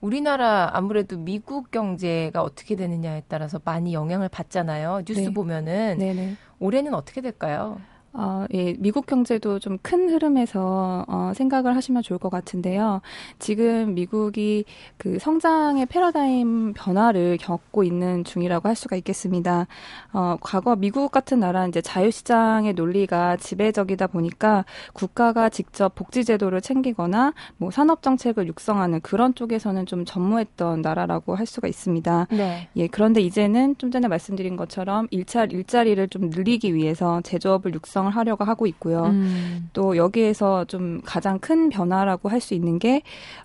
[0.00, 5.02] 우리나라 아무래도 미국 경제가 어떻게 되느냐에 따라서 많이 영향을 받잖아요.
[5.06, 5.32] 뉴스 네.
[5.32, 6.36] 보면은 네네.
[6.58, 7.80] 올해는 어떻게 될까요?
[8.12, 13.00] 어, 예, 미국 경제도 좀 큰 흐름에서 어, 생각을 하시면 좋을 것 같은데요.
[13.38, 14.64] 지금 미국이
[14.98, 19.66] 그 성장의 패러다임 변화를 겪고 있는 중이라고 할 수가 있겠습니다.
[20.12, 27.70] 어, 과거 미국 같은 나라는 이제 자유시장의 논리가 지배적이다 보니까 국가가 직접 복지제도를 챙기거나 뭐
[27.70, 32.26] 산업정책을 육성하는 그런 쪽에서는 좀 전무했던 나라라고 할 수가 있습니다.
[32.30, 32.68] 네.
[32.76, 38.10] 예, 그런데 이제는 좀 전에 말씀드린 것처럼 일차, 일자리를 좀 늘리기 위해서 제조업을 육성 구성을
[38.16, 39.04] 하려고 하고 있고요.
[39.06, 39.68] 음.
[39.72, 43.02] 또 여기에서 좀 가장 큰 변화라고 할 수 있는 게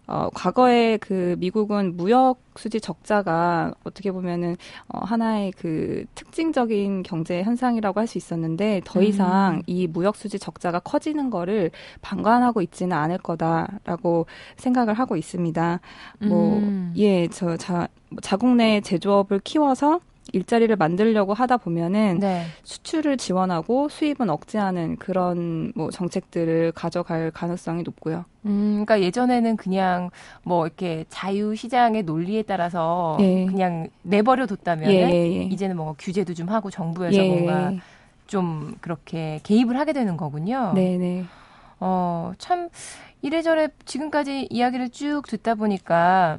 [0.08, 4.56] 어, 과거에 그 미국은 무역 수지 적자가 어떻게 보면은
[4.88, 9.62] 어, 하나의 그 특징적인 경제 현상이라고 할 수 있었는데 더 이상 음.
[9.66, 15.80] 이 무역 수지 적자가 커지는 거를 방관하고 있지는 않을 거다라고 생각을 하고 있습니다.
[16.20, 16.94] 뭐 음.
[16.96, 17.90] 예, 저 자,
[18.22, 20.00] 자국 내 제조업을 키워서
[20.34, 22.46] 일자리를 만들려고 하다 보면은 네.
[22.64, 28.26] 수출을 지원하고 수입은 억제하는 그런 뭐 정책들을 가져갈 가능성이 높고요.
[28.46, 30.10] 음, 그러니까 예전에는 그냥
[30.44, 33.46] 뭐 이렇게 자유 시장의 논리에 따라서 예.
[33.46, 37.28] 그냥 내버려 뒀다면 예, 예, 예, 이제는 뭔가 규제도 좀 하고 정부에서 예.
[37.28, 37.74] 뭔가
[38.28, 40.74] 좀 그렇게 개입을 하게 되는 거군요.
[40.76, 41.26] 네, 네.
[41.80, 42.70] 어, 참
[43.22, 46.38] 이래저래 지금까지 이야기를 쭉 듣다 보니까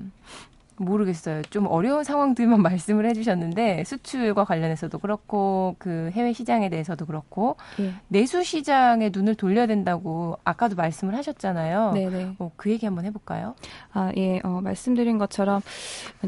[0.76, 1.42] 모르겠어요.
[1.50, 7.92] 좀 어려운 상황들만 말씀을 해주셨는데 수출과 관련해서도 그렇고 그 해외 시장에 대해서도 그렇고 예.
[8.08, 11.92] 내수 시장에 눈을 돌려야 된다고 아까도 말씀을 하셨잖아요.
[11.92, 12.36] 네네.
[12.38, 13.54] 어, 그 얘기 한번 해볼까요?
[13.92, 15.62] 아 예, 어, 말씀드린 것처럼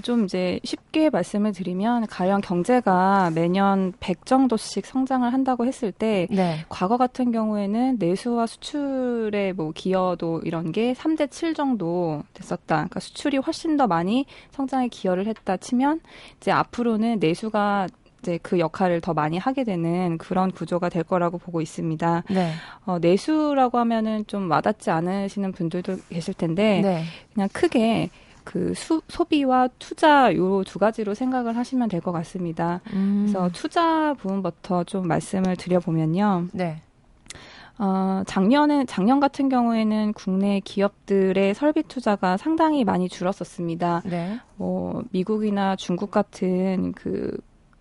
[0.02, 6.64] 좀 이제 쉽게 말씀을 드리면 가령 경제가 매년 100 정도씩 성장을 한다고 했을 때 네.
[6.68, 12.76] 과거 같은 경우에는 내수와 수출의 뭐 기여도 이런 게 3대 7 정도 됐었다.
[12.76, 16.00] 그러니까 수출이 훨씬 더 많이 성장에 기여를 했다 치면
[16.38, 17.88] 이제 앞으로는 내수가
[18.20, 22.24] 이제 그 역할을 더 많이 하게 되는 그런 구조가 될 거라고 보고 있습니다.
[22.30, 22.52] 네.
[22.84, 27.04] 어, 내수라고 하면은 좀 와닿지 않으시는 분들도 계실 텐데 네.
[27.32, 28.10] 그냥 크게
[28.42, 32.80] 그 수, 소비와 투자 요 두 가지로 생각을 하시면 될 것 같습니다.
[32.94, 33.26] 음.
[33.26, 36.48] 그래서 투자 부분부터 좀 말씀을 드려보면요.
[36.52, 36.80] 네.
[37.78, 44.02] 어, 작년에, 작년 같은 경우에는 국내 기업들의 설비 투자가 상당히 많이 줄었었습니다.
[44.04, 44.40] 네.
[44.56, 47.38] 뭐, 미국이나 중국 같은 그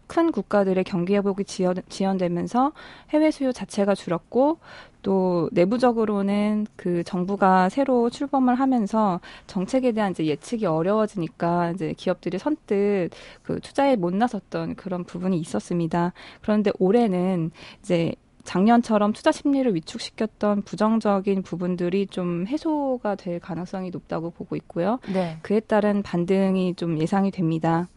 [0.08, 2.72] 큰 국가들의 경기 회복이 지연, 지연되면서
[3.10, 4.60] 해외 수요 자체가 줄었고
[5.04, 13.12] 또 내부적으로는 그 정부가 새로 출범을 하면서 정책에 대한 이제 예측이 어려워지니까 이제 기업들이 선뜻
[13.44, 16.14] 그 투자에 못 나섰던 그런 부분이 있었습니다.
[16.42, 18.16] 그런데 올해는 이제
[18.48, 25.00] 작년처럼 투자 심리를 위축시켰던 부정적인 부분들이 좀 해소가 될 가능성이 높다고 보고 있고요.
[25.14, 25.38] 네.
[25.42, 27.90] 그에 따른 반등이 좀 예상이 됩니다.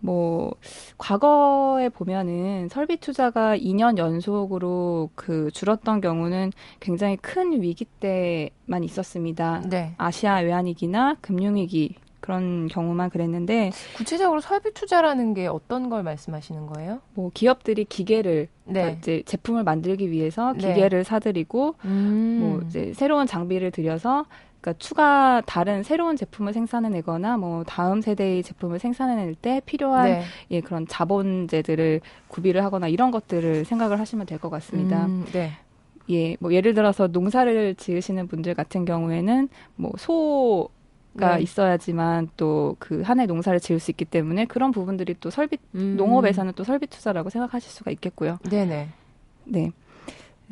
[0.00, 0.54] 뭐
[0.96, 9.62] 과거에 보면은 설비 투자가 2년 연속으로 그 줄었던 경우는 굉장히 큰 위기 때만 있었습니다.
[9.68, 9.94] 네.
[9.98, 17.00] 아시아 외환위기나 금융위기 그런 경우만 그랬는데 구체적으로 설비 투자라는 게 어떤 걸 말씀하시는 거예요?
[17.14, 18.72] 뭐 기업들이 기계를 네.
[18.72, 20.68] 그러니까 이제 제품을 만들기 위해서 네.
[20.68, 21.04] 기계를 네.
[21.04, 22.38] 사들이고 음.
[22.40, 24.24] 뭐 이제 새로운 장비를 들여서
[24.60, 30.22] 그러니까 추가 다른 새로운 제품을 생산해내거나 뭐 다음 세대의 제품을 생산해낼 때 필요한 네.
[30.52, 35.06] 예 그런 자본재들을 구비를 하거나 이런 것들을 생각을 하시면 될 것 같습니다.
[35.06, 35.50] 음, 네.
[36.10, 40.68] 예, 뭐 예를 들어서 농사를 지으시는 분들 같은 경우에는 뭐 소
[41.18, 41.42] 가 네.
[41.42, 45.96] 있어야지만 또 그 한 해 농사를 지을 수 있기 때문에 그런 부분들이 또 설비 음.
[45.96, 48.38] 농업에서는 또 설비 투자라고 생각하실 수가 있겠고요.
[48.48, 48.88] 네네.
[49.44, 49.72] 네.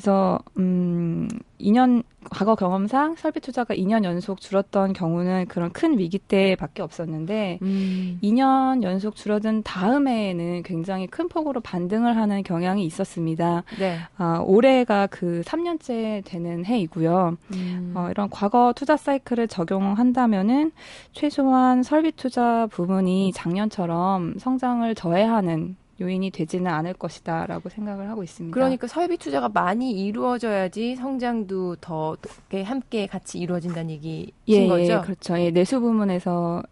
[0.01, 1.29] 그래서 음
[1.61, 8.19] 2년 과거 경험상 설비 투자가 2년 연속 줄었던 경우는 그런 큰 위기 때밖에 없었는데 음.
[8.23, 13.65] 2년 연속 줄어든 다음해에는 굉장히 큰 폭으로 반등을 하는 경향이 있었습니다.
[13.79, 13.99] 네.
[14.17, 17.37] 아, 올해가 그 3년째 되는 해이고요.
[17.53, 17.93] 음.
[17.95, 20.73] 어, 이런 과거 투자 사이클을 적용한다면은
[21.13, 28.55] 최소한 설비 투자 부분이 작년처럼 성장을 저해하는 요인이 되지는 않을 것이다라고 생각을 하고 있습니다.
[28.55, 32.17] 그러니까 설비 투자가 많이 이루어져야지 성장도 더
[32.65, 34.93] 함께 같이 이루어진다는 얘기인 예, 거죠?
[34.93, 35.39] 예, 그렇죠.
[35.39, 36.63] 예, 내수 부문에서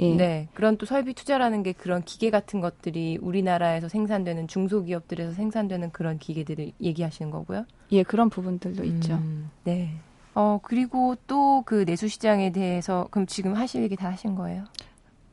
[0.00, 0.14] 예.
[0.14, 0.48] 네.
[0.54, 6.72] 그런 또 설비 투자라는 게 그런 기계 같은 것들이 우리나라에서 생산되는 중소기업들에서 생산되는 그런 기계들을
[6.80, 7.66] 얘기하시는 거고요.
[7.92, 9.20] 예, 그런 부분들도 음, 있죠.
[9.64, 9.90] 네.
[10.34, 14.64] 어, 그리고 또 그 내수 시장에 대해서 그럼 지금 하실 얘기 다 하신 거예요?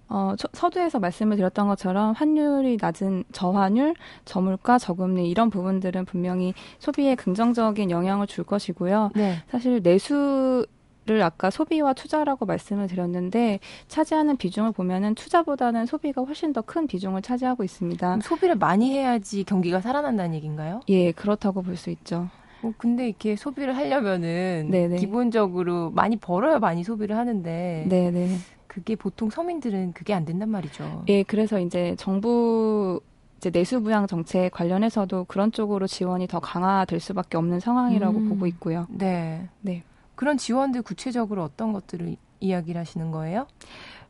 [0.07, 7.89] 어, 서두에서 말씀을 드렸던 것처럼 환율이 낮은 저환율, 저물가, 저금리 이런 부분들은 분명히 소비에 긍정적인
[7.91, 9.11] 영향을 줄 것이고요.
[9.15, 9.35] 네.
[9.49, 10.65] 사실 내수
[11.07, 17.21] 를 아까 소비와 투자라고 말씀을 드렸는데 차지하는 비중을 보면은 투자보다는 소비가 훨씬 더 큰 비중을
[17.21, 18.21] 차지하고 있습니다.
[18.23, 20.79] 소비를 많이 해야지 경기가 살아난다는 얘기인가요?
[20.89, 22.27] 예, 그렇다고 볼 수 있죠.
[22.63, 24.95] 어, 근데 이렇게 소비를 하려면은 네네.
[24.95, 28.37] 기본적으로 많이 벌어야 많이 소비를 하는데 네네.
[28.75, 31.05] 그게 보통 서민들은 그게 안 된단 말이죠.
[31.07, 32.99] 예, 그래서 이제 정부
[33.37, 38.45] 이제 내수 부양 정책 관련해서도 그런 쪽으로 지원이 더 강화될 수밖에 없는 상황이라고 음, 보고
[38.47, 38.85] 있고요.
[38.89, 39.47] 네.
[39.61, 39.83] 네.
[40.15, 43.47] 그런 지원들 구체적으로 어떤 것들을 이야기를 하시는 거예요?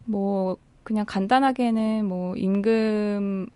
[0.05, 3.47] 뭐 그냥 간단하게는 뭐 임금을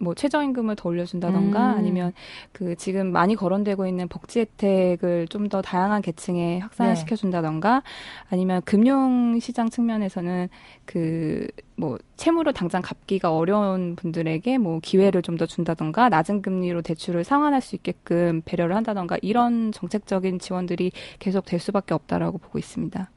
[0.00, 1.78] 뭐 최저임금을 더 올려준다던가 음.
[1.78, 2.12] 아니면
[2.50, 7.82] 그 지금 많이 거론되고 있는 복지 혜택을 좀 더 다양한 계층에 확산시켜 준다던가
[8.30, 10.48] 아니면 금융 시장 측면에서는
[10.84, 11.46] 그
[11.80, 17.62] 뭐 채무를 당장 갚기가 어려운 분들에게 뭐 기회를 좀 더 준다던가 낮은 금리로 대출을 상환할
[17.62, 23.10] 수 있게끔 배려를 한다던가 이런 정책적인 지원들이 계속 될 수밖에 없다라고 보고 있습니다.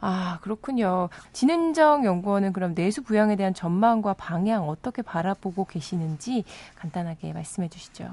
[0.00, 1.08] 아, 그렇군요.
[1.32, 6.44] 진은정 연구원은 그럼 내수 부양에 대한 전망과 방향 어떻게 바라보고 계시는지
[6.76, 8.08] 간단하게 말씀해 주시죠.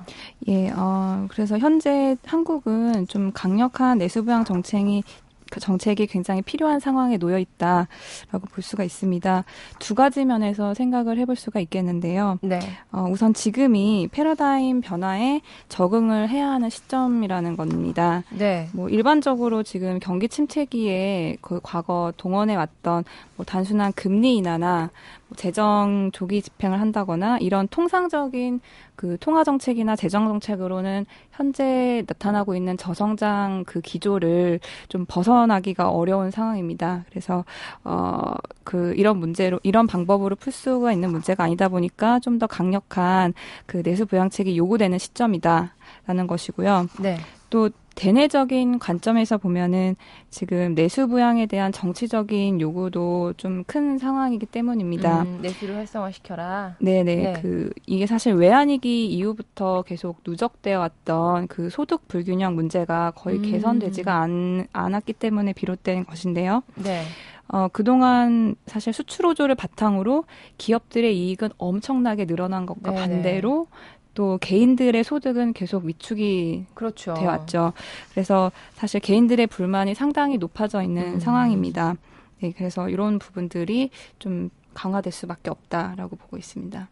[0.48, 5.04] 예, 어, 그래서 현재 한국은 좀 강력한 내수 부양 정책이
[5.52, 9.44] 그 정책이 굉장히 필요한 상황에 놓여 있다라고 볼 수가 있습니다.
[9.80, 12.40] 두 가지 면에서 생각을 해볼 수가 있겠는데요.
[12.42, 12.60] 네.
[12.92, 18.24] 어, 우선 지금이 패러다임 변화에 적응을 해야 하는 시점이라는 겁니다.
[18.32, 18.68] 네.
[18.74, 23.04] 뭐 일반적으로 지금 경기 침체기에 그 과거 동원해 왔던
[23.36, 24.90] 뭐 단순한 금리 인하나
[25.28, 28.62] 뭐 재정 조기 집행을 한다거나 이런 통상적인
[28.96, 36.32] 그 통화 정책이나 재정 정책으로는 현재 나타나고 있는 저성장 그 기조를 좀 벗어 나기가 어려운
[36.32, 37.06] 상황입니다.
[37.10, 37.46] 그래서
[37.84, 43.34] 어 그 이런 문제로 이런 방법으로 풀 수가 있는 문제가 아니다 보니까 좀 더 강력한
[43.66, 46.88] 그 내수 부양책이 요구되는 시점이다라는 것이고요.
[47.00, 47.18] 네.
[47.50, 49.96] 또 대내적인 관점에서 보면은
[50.30, 55.24] 지금 내수 부양에 대한 정치적인 요구도 좀 큰 상황이기 때문입니다.
[55.24, 56.76] 음, 내수를 활성화시켜라.
[56.80, 57.16] 네네.
[57.16, 57.34] 네.
[57.42, 63.42] 그 이게 사실 외환위기 이후부터 계속 누적되어 왔던 그 소득 불균형 문제가 거의 음.
[63.44, 66.64] 개선되지가 않, 않았기 때문에 비롯된 것인데요.
[66.76, 67.04] 네.
[67.48, 70.26] 어, 그동안 사실 수출 호조를 바탕으로
[70.58, 73.02] 기업들의 이익은 엄청나게 늘어난 것과 네네.
[73.02, 73.68] 반대로
[74.16, 77.14] 또 개인들의 소득은 계속 위축이 그렇죠.
[77.14, 77.74] 되어 왔죠.
[78.12, 81.20] 그래서 사실 개인들의 불만이 상당히 높아져 있는 음.
[81.20, 81.96] 상황입니다.
[82.42, 86.90] 네, 그래서 이런 부분들이 좀 강화될 수밖에 없다라고 보고 있습니다.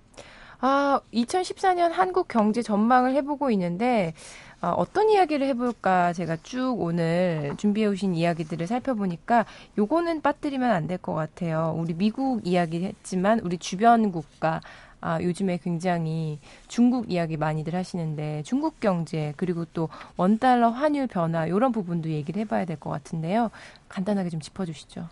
[0.66, 4.14] 아, 2014년 한국 경제 전망을 해보고 있는데
[4.62, 9.46] 어, 어떤 이야기를 해볼까 제가 쭉 오늘 준비해 오신 이야기들을 살펴보니까
[9.78, 11.76] 요거는 빠뜨리면 안 될 것 같아요.
[11.78, 14.62] 우리 미국 이야기 했지만 우리 주변 국가
[15.06, 21.72] 아, 요즘에 굉장히 중국 이야기 많이들 하시는데 중국 경제 그리고 또 원달러 환율 변화 이런
[21.74, 23.50] 부분도 얘기를 해봐야 될 것 같은데요.
[23.90, 25.08] 간단하게 좀 짚어주시죠.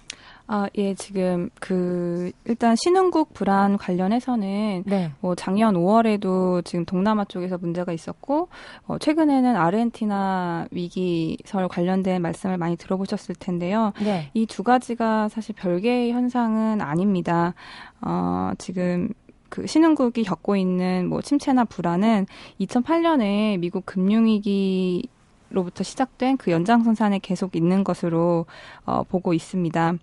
[0.48, 5.12] 아, 예, 지금 그 일단 신흥국 불안 관련해서는 네.
[5.22, 8.50] 뭐 작년 5월에도 지금 동남아 쪽에서 문제가 있었고
[8.88, 13.94] 어, 최근에는 아르헨티나 위기설 관련된 말씀을 많이 들어보셨을 텐데요.
[14.04, 14.30] 네.
[14.34, 17.54] 이두 가지가 사실 별개의 현상은 아닙니다.
[18.02, 19.10] 어, 지금
[19.52, 22.26] 그 신흥국이 겪고 있는 뭐 침체나 불안은
[22.62, 25.10] 2008년에 미국 금융위기
[25.50, 28.46] 로부터 시작된 그 연장선상에 계속 있는 것으로
[28.86, 29.96] 어, 보고 있습니다.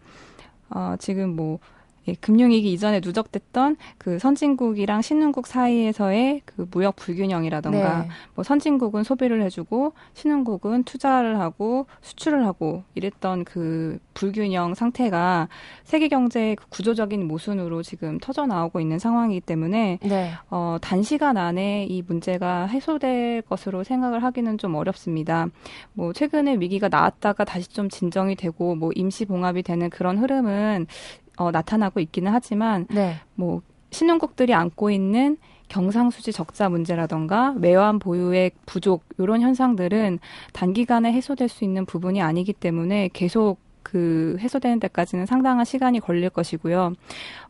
[0.70, 1.58] 어, 지금 뭐
[2.08, 8.08] 예, 금융위기 이전에 누적됐던 그 선진국이랑 신흥국 사이에서의 그 무역 불균형이라던가 네.
[8.34, 15.48] 뭐 선진국은 소비를 해주고 신흥국은 투자를 하고 수출을 하고 이랬던 그 불균형 상태가
[15.84, 20.30] 세계 경제의 그 구조적인 모순으로 지금 터져 나오고 있는 상황이기 때문에 네.
[20.50, 25.48] 어, 단시간 안에 이 문제가 해소될 것으로 생각을 하기는 좀 어렵습니다.
[25.92, 30.86] 뭐 최근에 위기가 나왔다가 다시 좀 진정이 되고 뭐 임시 봉합이 되는 그런 흐름은
[31.38, 33.14] 어, 나타나고 있기는 하지만 네.
[33.34, 40.18] 뭐 신흥국들이 안고 있는 경상수지 적자 문제라던가 외환 보유액 부족 이런 현상들은
[40.52, 43.58] 단기간에 해소될 수 있는 부분이 아니기 때문에 계속
[43.90, 46.92] 그 해소되는 데까지는 상당한 시간이 걸릴 것이고요.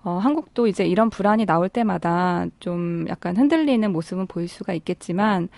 [0.04, 5.48] 어, 한국도 이제 이런 불안이 나올 때마다 좀 약간 흔들리는 모습은 보일 수가 있겠지만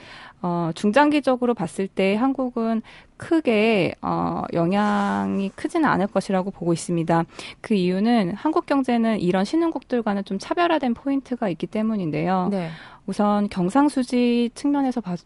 [0.41, 2.81] 어, 중장기적으로 봤을 때 한국은
[3.19, 7.25] 크게 어, 영향이 크지는 않을 것이라고 보고 있습니다.
[7.61, 12.49] 그 이유는 한국 경제는 이런 신흥국들과는 좀 차별화된 포인트가 있기 때문인데요.
[12.51, 12.71] 네.
[13.05, 15.17] 우선 경상수지 측면에서 봐, 봐,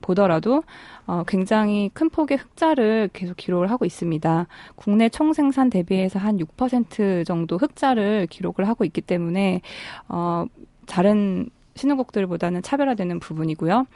[0.00, 0.62] 보더라도
[1.06, 4.46] 어, 굉장히 큰 폭의 흑자를 계속 기록을 하고 있습니다.
[4.74, 9.60] 국내 총 생산 대비해서 한 6% 정도 흑자를 기록을 하고 있기 때문에
[10.08, 10.46] 어,
[10.86, 13.86] 다른 신흥국들보다는 차별화되는 부분이고요.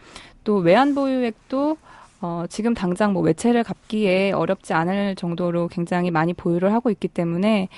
[0.45, 1.77] 또 외환 보유액도
[2.23, 7.69] 어, 지금 당장 뭐 외채를 갚기에 어렵지 않을 정도로 굉장히 많이 보유를 하고 있기 때문에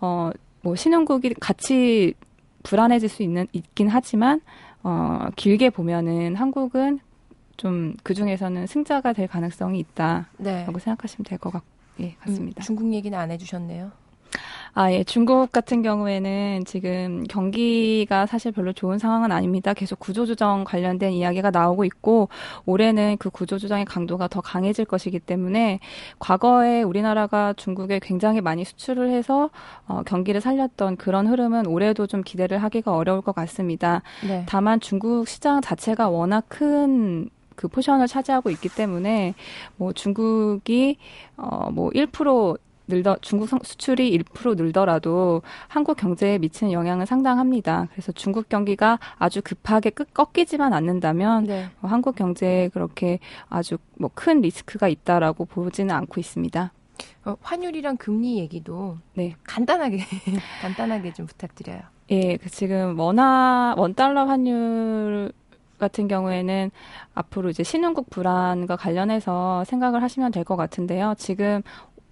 [0.00, 0.30] 어,
[0.62, 2.14] 뭐 신흥국이 같이
[2.64, 4.40] 불안해질 수 있는 있긴 하지만
[4.82, 6.98] 어, 길게 보면은 한국은
[7.56, 10.64] 좀 그 중에서는 승자가 될 가능성이 있다라고 네.
[10.66, 11.62] 생각하시면 될 것 같,
[12.00, 12.60] 예, 같습니다.
[12.60, 13.90] 음, 중국 얘기는 안 해주셨네요.
[14.76, 15.04] 아, 예.
[15.04, 19.72] 중국 같은 경우에는 지금 경기가 사실 별로 좋은 상황은 아닙니다.
[19.72, 22.28] 계속 구조조정 관련된 이야기가 나오고 있고,
[22.66, 25.78] 올해는 그 구조조정의 강도가 더 강해질 것이기 때문에,
[26.18, 29.50] 과거에 우리나라가 중국에 굉장히 많이 수출을 해서,
[29.86, 34.02] 어, 경기를 살렸던 그런 흐름은 올해도 좀 기대를 하기가 어려울 것 같습니다.
[34.26, 34.44] 네.
[34.48, 39.34] 다만 중국 시장 자체가 워낙 큰 그 포션을 차지하고 있기 때문에
[39.76, 40.96] 뭐 중국이
[41.36, 47.88] 어뭐1% 늘더 중국 수출이 1% 늘더라도 한국 경제에 미치는 영향은 상당합니다.
[47.92, 51.64] 그래서 중국 경기가 아주 급하게 끝 꺾이지만 않는다면 네.
[51.80, 56.72] 어, 한국 경제에 그렇게 아주 뭐 큰 리스크가 있다라고 보지는 않고 있습니다.
[57.24, 59.34] 어, 환율이랑 금리 얘기도 네.
[59.44, 59.98] 간단하게
[60.60, 61.80] 간단하게 좀 부탁드려요.
[62.10, 65.32] 예, 그 지금 원화 원 달러 환율
[65.84, 66.70] 같은 경우에는
[67.14, 71.14] 앞으로 이제 신흥국 불안과 관련해서 생각을 하시면 될 것 같은데요.
[71.18, 71.62] 지금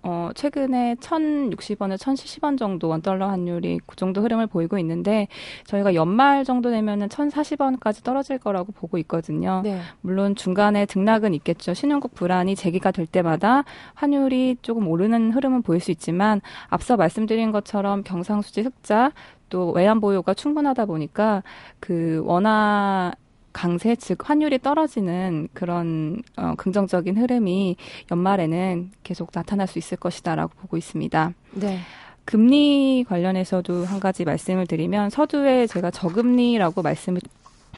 [0.05, 5.29] 어, 최근에 1,060원에 1,070원 정도 원달러 환율이 그 정도 흐름을 보이고 있는데
[5.67, 9.61] 저희가 연말 정도 되면은 1,040원까지 떨어질 거라고 보고 있거든요.
[9.63, 9.81] 네.
[10.01, 11.73] 물론 중간에 등락은 있겠죠.
[11.75, 13.63] 신흥국 불안이 제기가 될 때마다
[13.95, 19.13] 환율이 조금 오르는 흐름은 보일 수 있지만 앞서 말씀드린 것처럼 경상수지 흑자
[19.51, 21.45] 또 외환 보유가 충분하다 보니까
[21.79, 23.13] 그 원화
[23.53, 27.77] 강세 즉 환율이 떨어지는 그런 어, 긍정적인 흐름이
[28.11, 31.33] 연말에는 계속 나타날 수 있을 것이다라고 보고 있습니다.
[31.53, 31.79] 네.
[32.25, 37.21] 금리 관련해서도 한 가지 말씀을 드리면 서두에 제가 저금리라고 말씀을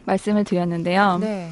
[0.04, 1.18] 말씀을 드렸는데요.
[1.20, 1.48] 네.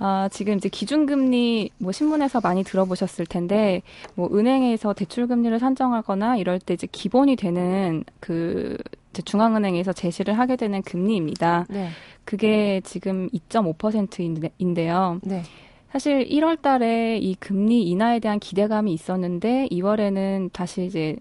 [0.00, 3.82] 아, 지금 이제 기준금리 뭐 신문에서 많이 들어보셨을 텐데
[4.14, 8.76] 뭐 은행에서 대출금리를 산정하거나 이럴 때 이제 기본이 되는 그
[9.12, 11.66] 중앙은행에서 제시를 하게 되는 금리입니다.
[11.68, 11.88] 네.
[12.24, 15.20] 그게 지금 2.5%인데요.
[15.22, 15.42] 네.
[15.90, 21.16] 사실 1월 달에 이 금리 인하에 대한 기대감이 있었는데 2월에는 다시 이제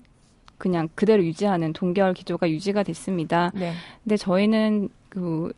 [0.57, 3.51] 그냥 그대로 유지하는 동결 기조가 유지가 됐습니다.
[3.55, 3.71] 네.
[4.03, 5.53] 근데 저희는 그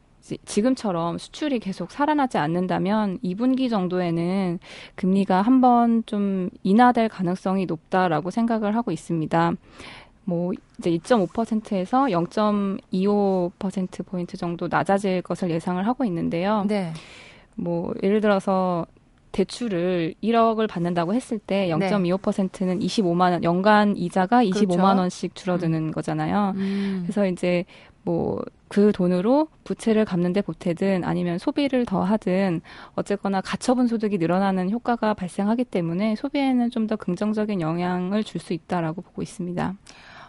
[0.46, 4.60] 지금처럼 수출이 계속 살아나지 않는다면 2분기 정도에는
[4.96, 9.54] 금리가 한번 좀 인하될 가능성이 높다라고 생각을 하고 있습니다.
[10.30, 16.66] 뭐 이제 2.5%에서 0.25% 포인트 정도 낮아질 것을 예상을 하고 있는데요.
[16.68, 16.94] 네.
[17.56, 18.86] 뭐 예를 들어서
[19.32, 25.00] 대출을 1억을 받는다고 했을 때 0.25%는 25만 원 연간 이자가 25만 그렇죠.
[25.00, 25.92] 원씩 줄어드는 음.
[25.92, 26.54] 거잖아요.
[26.56, 27.02] 음.
[27.04, 27.66] 그래서 이제
[28.04, 32.62] 뭐 그 돈으로 부채를 갚는데 보태든 아니면 소비를 더 하든
[32.94, 39.02] 어쨌거나 가처분 소득이 늘어나는 효과가 발생하기 때문에 소비에는 좀 더 긍정적인 영향을 줄 수 있다라고
[39.02, 39.76] 보고 있습니다.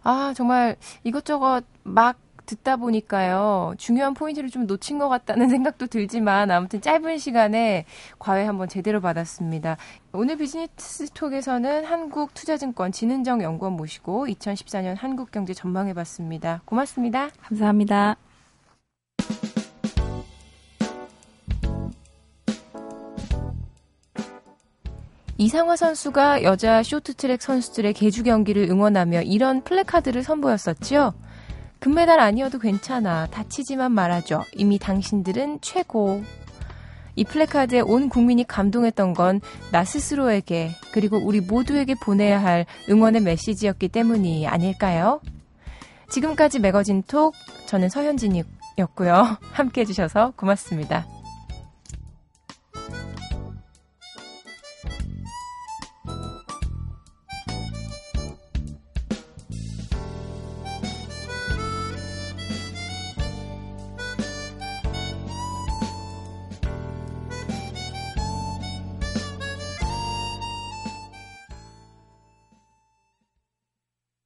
[0.03, 3.75] 아, 정말 이것저것 막 듣다 보니까요.
[3.79, 7.85] 중요한 포인트를 좀 놓친 것 같다는 생각도 들지만 아무튼 짧은 시간에
[8.19, 9.77] 과외 한번 제대로 받았습니다.
[10.13, 16.63] 오늘 비즈니스 톡에서는 한국투자증권 진은정 연구원 모시고 2014년 한국경제 전망해 봤습니다.
[16.65, 17.31] 고맙습니다.
[17.41, 18.30] 감사합니다.
[25.41, 31.15] 이상화 선수가 여자 쇼트트랙 선수들의 개주 경기를 응원하며 이런 플래카드를 선보였었죠.
[31.79, 33.27] 금메달 아니어도 괜찮아.
[33.31, 34.45] 다치지만 말아줘.
[34.53, 36.23] 이미 당신들은 최고.
[37.17, 39.41] 이 플래카드에 온 국민이 감동했던 건
[39.73, 45.23] 나 스스로에게 그리고 우리 모두에게 보내야 할 응원의 메시지였기 때문이 아닐까요?
[46.11, 47.35] 지금까지 매거진 톡
[47.65, 49.39] 저는 서현진이었고요.
[49.53, 51.07] 함께 해주셔서 고맙습니다.